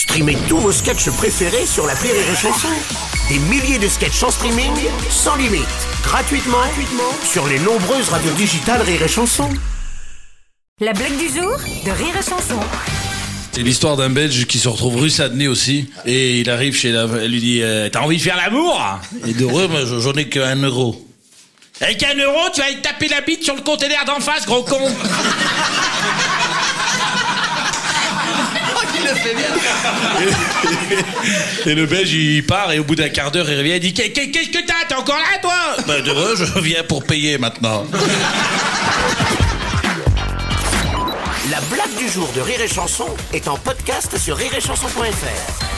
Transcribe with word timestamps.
Streamez 0.00 0.38
tous 0.48 0.56
vos 0.56 0.72
sketchs 0.72 1.10
préférés 1.10 1.66
sur 1.66 1.86
la 1.86 1.92
Rire 1.92 2.14
et 2.14 2.34
Chanson. 2.34 2.68
Des 3.28 3.38
milliers 3.38 3.78
de 3.78 3.86
sketchs 3.86 4.22
en 4.22 4.30
streaming, 4.30 4.72
sans 5.10 5.36
limite, 5.36 5.60
gratuitement, 6.02 6.56
gratuitement 6.56 7.12
sur 7.22 7.46
les 7.46 7.58
nombreuses 7.58 8.08
radios 8.08 8.32
digitales 8.32 8.80
Rire 8.80 9.02
et 9.02 9.08
Chanson. 9.08 9.50
La 10.80 10.94
blague 10.94 11.18
du 11.18 11.26
jour 11.26 11.54
de 11.84 11.90
Rire 11.90 12.16
et 12.18 12.22
Chanson. 12.22 12.58
C'est 13.52 13.60
l'histoire 13.60 13.98
d'un 13.98 14.08
Belge 14.08 14.46
qui 14.46 14.58
se 14.58 14.68
retrouve 14.70 14.96
rue 14.96 15.10
Sadenay 15.10 15.48
aussi. 15.48 15.90
Et 16.06 16.40
il 16.40 16.48
arrive 16.48 16.74
chez 16.74 16.92
la... 16.92 17.06
Elle 17.20 17.32
lui 17.32 17.40
dit 17.40 17.60
euh, 17.60 17.90
T'as 17.90 18.00
envie 18.00 18.16
de 18.16 18.22
faire 18.22 18.38
l'amour? 18.38 18.80
Et 19.26 19.34
d'heureux, 19.34 19.68
moi 19.68 19.80
j'en 19.84 20.14
ai 20.14 20.30
qu'un 20.30 20.56
euro. 20.62 21.06
Avec 21.82 22.02
un 22.04 22.16
euro, 22.16 22.48
tu 22.54 22.60
vas 22.60 22.68
aller 22.68 22.80
taper 22.80 23.08
la 23.08 23.20
bite 23.20 23.44
sur 23.44 23.54
le 23.54 23.60
conteneur 23.60 24.06
d'en 24.06 24.20
face, 24.20 24.46
gros 24.46 24.62
con 24.62 24.80
Et 31.66 31.74
le 31.74 31.86
Belge, 31.86 32.12
il 32.12 32.44
part 32.46 32.72
et 32.72 32.78
au 32.78 32.84
bout 32.84 32.94
d'un 32.96 33.08
quart 33.08 33.30
d'heure, 33.30 33.50
il 33.50 33.58
revient 33.58 33.72
et 33.72 33.80
dit 33.80 33.92
Qu'est- 33.92 34.10
qu'est- 34.10 34.30
Qu'est-ce 34.30 34.50
que 34.50 34.64
t'as? 34.66 34.74
T'es 34.88 34.94
encore 34.94 35.16
là, 35.18 35.38
toi? 35.42 35.54
Ben, 35.86 36.02
d'heureux, 36.02 36.34
je 36.36 36.58
viens 36.60 36.82
pour 36.84 37.04
payer 37.04 37.38
maintenant. 37.38 37.86
La 41.50 41.60
blague 41.62 41.96
du 41.98 42.08
jour 42.08 42.30
de 42.34 42.40
Rire 42.40 42.60
et 42.60 42.68
Chanson 42.68 43.06
est 43.32 43.48
en 43.48 43.56
podcast 43.56 44.16
sur 44.18 44.36
rireetchanson.fr. 44.36 45.69